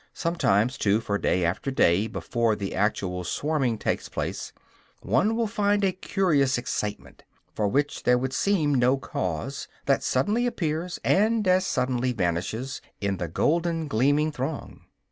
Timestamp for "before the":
2.07-2.73